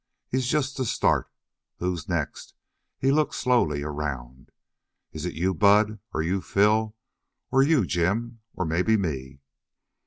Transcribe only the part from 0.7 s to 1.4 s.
the start.